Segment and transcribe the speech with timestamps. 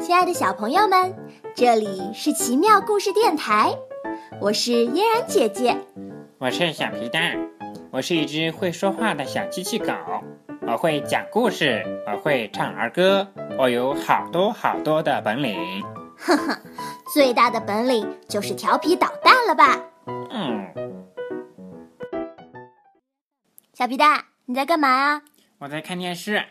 [0.00, 1.14] 亲爱的小朋友们，
[1.54, 3.76] 这里是奇妙故事电台，
[4.40, 5.76] 我是嫣然姐姐，
[6.38, 7.36] 我是小皮蛋，
[7.90, 9.92] 我是一只会说话的小机器狗，
[10.66, 13.26] 我会讲故事，我会唱儿歌，
[13.58, 15.82] 我有好多好多的本领。
[16.16, 16.58] 呵呵，
[17.12, 19.80] 最大的本领就是调皮捣蛋了吧？
[20.30, 20.68] 嗯，
[23.74, 25.22] 小皮蛋，你在干嘛呀？
[25.58, 26.44] 我在看电视。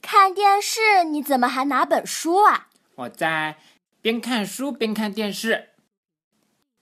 [0.00, 1.04] 看电视？
[1.04, 2.68] 你怎么还拿本书啊？
[2.96, 3.56] 我在
[4.00, 5.70] 边看书边看电视。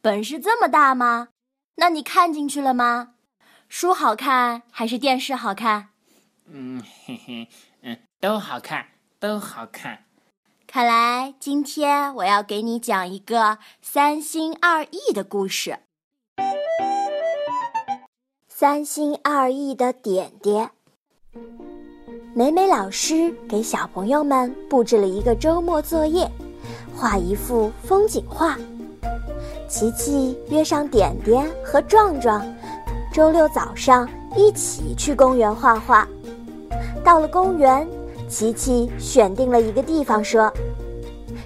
[0.01, 1.29] 本事这么大吗？
[1.77, 3.15] 那你看进去了吗？
[3.69, 5.89] 书好看还是电视好看？
[6.47, 7.49] 嗯嘿嘿，
[7.83, 10.05] 嗯，都好看，都好看。
[10.69, 15.81] 看来今天我要给你讲一个三心二意的故事。
[18.47, 20.71] 三心二意的点点。
[22.37, 26.29] 美美老师给小朋友们布置了一个周末作业，
[26.93, 28.59] 画一幅风景画。
[29.69, 32.45] 琪琪约上点点和壮壮，
[33.13, 36.09] 周六早上一起去公园画画。
[37.05, 37.87] 到了公园，
[38.29, 40.53] 琪琪选定了一个地方，说：“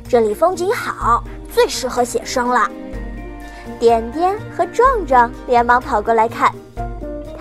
[0.09, 2.67] 这里风景好，最适合写生了。”
[3.79, 6.51] 点点和壮壮连忙跑过来看。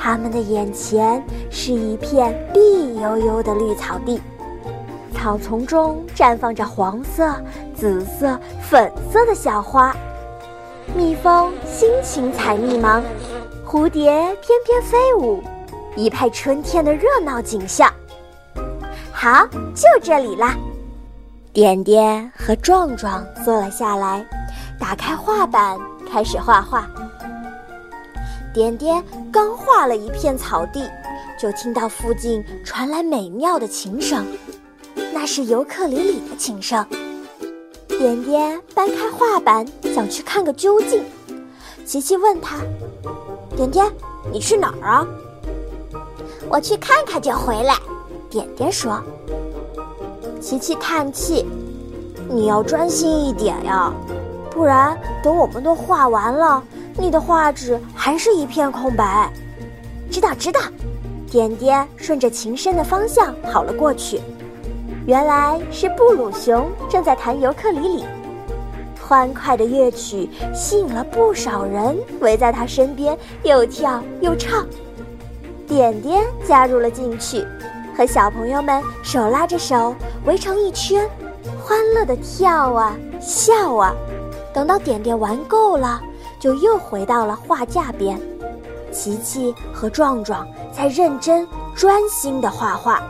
[0.08, 4.22] 他们的眼前是一片绿油油的绿草地，
[5.14, 7.36] 草丛中绽放着黄色、
[7.76, 9.94] 紫色、粉色的小花，
[10.96, 13.04] 蜜蜂辛勤采蜜芒，
[13.68, 14.10] 蝴蝶
[14.42, 15.44] 翩翩飞舞，
[15.98, 17.92] 一派春天的热闹景象。
[19.12, 20.56] 好，就这里啦！
[21.52, 24.26] 点点和壮壮坐了下来，
[24.80, 25.78] 打开画板，
[26.10, 26.90] 开始画画。
[28.58, 30.90] 点点刚画了一片草地，
[31.40, 34.26] 就听到附近传来美妙的琴声，
[35.14, 36.84] 那是尤克里里的琴声。
[37.88, 39.64] 点点搬开画板，
[39.94, 41.06] 想去看个究竟。
[41.86, 42.58] 琪琪问他
[43.56, 43.86] ：“点点，
[44.34, 45.08] 你去哪儿啊
[46.50, 47.76] ？”“我去看看就回来。”
[48.28, 49.00] 点点说。
[50.42, 51.46] 琪琪叹气
[52.28, 53.94] ：“你要专心一点呀，
[54.50, 56.64] 不然等我们都画完了。”
[57.00, 59.32] 你的画纸还是一片空白，
[60.10, 60.60] 知道知道。
[61.30, 64.22] 点点顺着琴声的方向跑了过去，
[65.06, 68.06] 原来是布鲁熊正在弹尤克里里，
[69.00, 74.66] 欢快的乐曲吸引了不少人围在他身边，又跳又唱。
[75.68, 77.46] 点点加入了进去，
[77.96, 79.94] 和小朋友们手拉着手
[80.24, 81.08] 围成一圈，
[81.62, 83.94] 欢乐的跳啊笑啊。
[84.54, 86.02] 等到点点玩够了。
[86.40, 88.20] 就又回到了画架边，
[88.92, 93.02] 琪琪和壮壮在认真专心地画画。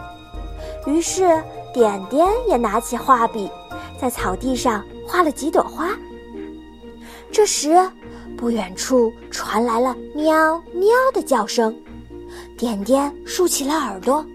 [0.85, 1.43] 于是
[1.73, 3.49] 点点也拿起画笔，
[3.99, 5.89] 在草地上画了几朵花。
[7.31, 7.77] 这时，
[8.37, 11.75] 不远处传来了喵喵的叫声，
[12.57, 14.25] 点点竖起了耳朵：“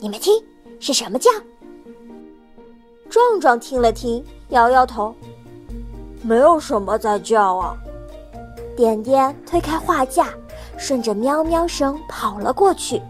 [0.00, 0.34] 你们听，
[0.80, 1.30] 是什么叫？”
[3.08, 5.14] 壮壮听了听，摇摇头
[6.22, 7.76] ：“没有什么在叫啊。”
[8.82, 10.26] 点点推开画架，
[10.76, 13.00] 顺着喵喵声跑了过去，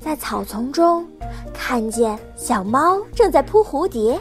[0.00, 1.06] 在草丛中
[1.52, 4.18] 看见小猫正在扑蝴蝶，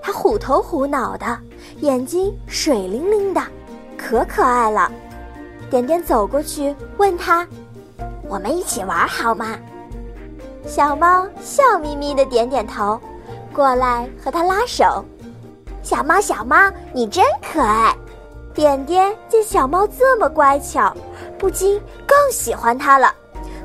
[0.00, 1.38] 它虎头虎脑的，
[1.80, 3.42] 眼睛水灵灵的，
[3.94, 4.90] 可可爱了。
[5.68, 7.46] 点点走过去问他
[8.26, 9.54] ：“我们一起玩好吗？”
[10.66, 12.98] 小猫笑眯眯的点点头，
[13.52, 15.04] 过来和他拉手。
[15.82, 16.56] 小猫小猫，
[16.94, 17.94] 你真可爱。
[18.60, 20.94] 点点见小猫这么乖巧，
[21.38, 23.10] 不禁更喜欢它了，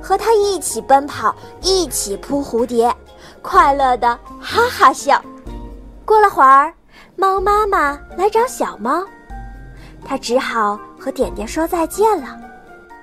[0.01, 2.95] 和它一起奔跑，一起扑蝴蝶，
[3.41, 5.21] 快乐的哈哈笑。
[6.05, 6.73] 过了会儿，
[7.17, 9.03] 猫妈妈来找小猫，
[10.05, 12.29] 它只好和点点说再见了。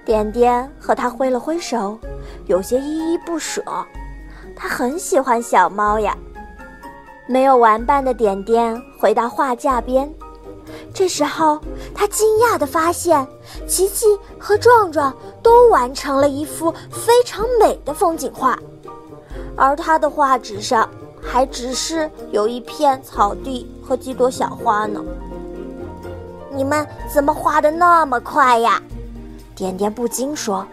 [0.02, 1.98] 点点和它挥了挥手，
[2.46, 3.62] 有些依依不舍。
[4.56, 6.16] 它很喜欢小猫呀。
[7.28, 10.10] 没有玩伴的点点回到画架边。
[10.94, 11.60] 这时候，
[11.94, 13.26] 他惊讶地发现，
[13.66, 14.06] 琪琪
[14.38, 18.58] 和壮壮都完成了一幅非常美的风景画，
[19.56, 20.88] 而他的画纸上
[21.22, 25.02] 还只是有一片草地和几朵小花呢。
[26.54, 28.82] 你们怎么画的那么快呀？
[29.54, 30.66] 点点不禁说。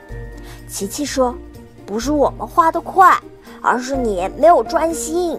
[0.67, 1.35] 琪琪说
[1.85, 3.17] ：“不是我们画的快，
[3.61, 5.37] 而是你没有专心。”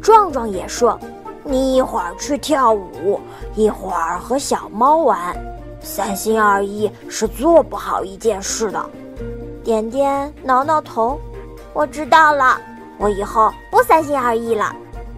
[0.00, 0.98] 壮壮也说。
[1.50, 3.20] 你一会儿去跳舞，
[3.56, 5.36] 一会儿和小猫玩，
[5.80, 8.90] 三心二意是做不好一件事的。
[9.64, 11.20] 点点挠挠头，
[11.72, 12.56] 我知道了，
[12.98, 14.72] 我以后不三心二意了。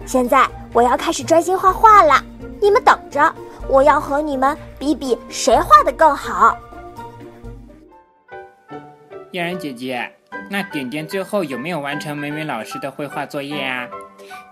[0.07, 2.15] 现在我要开始专心画画了！
[2.59, 3.31] 你们等着，
[3.69, 6.57] 我要和你们比比谁画的更好。
[9.29, 10.11] 嫣然姐姐，
[10.49, 13.87] 那点点最后有没有完成美美老师的绘画作业啊？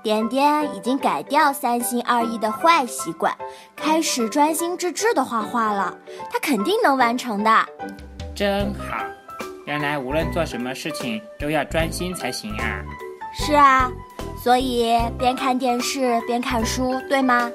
[0.04, 3.36] 点点已经改掉三心二意的坏习惯，
[3.76, 5.96] 开始专心致志的画画了。
[6.32, 7.66] 他肯定能完成的。
[8.34, 8.98] 真好，
[9.66, 12.82] 原来无论做什么事情都要专心才行啊。
[13.34, 13.92] 是啊，
[14.44, 17.50] 所以边看电视边看书，对吗？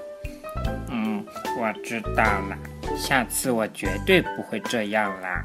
[0.88, 1.24] 嗯，
[1.58, 2.56] 我知道了，
[2.96, 5.42] 下次我绝对不会这样啦。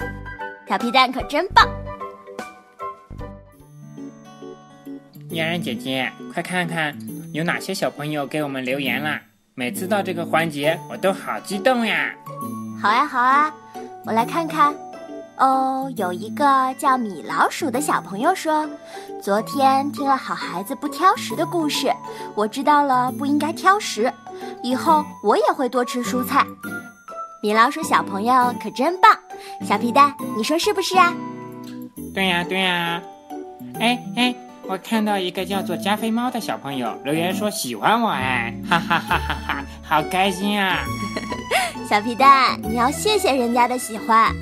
[0.69, 1.67] 小皮蛋可真棒！
[5.31, 6.93] 嫣然姐姐，快看看
[7.31, 9.21] 有哪些小朋友给我们留言啦。
[9.53, 12.13] 每次到这个环节，我都好激动呀！
[12.81, 13.53] 好啊，好啊，
[14.05, 14.75] 我来看看。
[15.37, 18.69] 哦，有一个叫米老鼠的小朋友说，
[19.21, 21.91] 昨天听了好孩子不挑食的故事，
[22.35, 24.11] 我知道了不应该挑食，
[24.61, 26.45] 以后我也会多吃蔬菜。
[27.41, 29.17] 米老鼠小朋友可真棒，
[29.65, 31.13] 小皮蛋，你说是不是啊？
[32.13, 33.01] 对呀，对呀。
[33.79, 34.35] 哎哎。
[34.71, 40.85] 我看到一个叫做加菲猫的小朋友留言说喜欢我哎，哈哈哈哈哈，好开心啊！
[41.89, 44.33] 小皮蛋，你要谢谢人家的喜欢，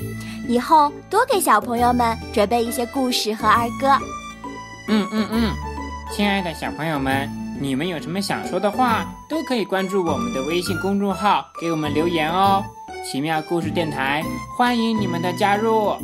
[0.47, 3.97] 以后多给小朋友们准备一些故事和儿歌。
[4.87, 5.51] 嗯嗯嗯，
[6.15, 7.27] 亲爱的小朋友们，
[7.59, 12.63] 你们有什么想说的话，都可以关注我们的微信公众号，给我们留言哦。
[13.03, 14.21] 奇妙故事电台
[14.55, 15.97] 欢迎你们的加入。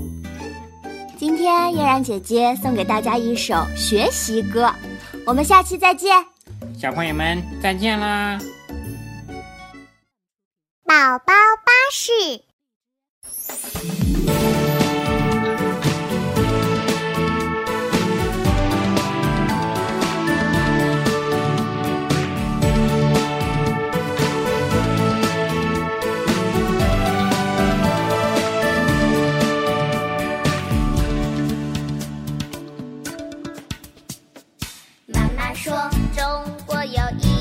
[1.18, 4.74] 今天嫣然姐姐送给大家一首学习歌，
[5.26, 6.12] 我们下期再见，
[6.78, 8.38] 小朋友们再见啦！
[10.84, 11.34] 宝宝
[11.64, 12.12] 巴士。
[35.66, 35.74] 说
[36.16, 36.24] 中
[36.68, 37.35] 国有一